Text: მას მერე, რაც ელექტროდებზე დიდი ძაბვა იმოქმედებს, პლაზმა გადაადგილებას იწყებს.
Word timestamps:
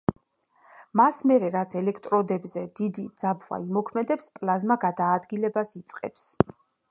მას 0.99 1.17
მერე, 1.31 1.49
რაც 1.55 1.75
ელექტროდებზე 1.81 2.63
დიდი 2.79 3.05
ძაბვა 3.23 3.61
იმოქმედებს, 3.67 4.33
პლაზმა 4.39 4.79
გადაადგილებას 4.87 5.77
იწყებს. 5.83 6.27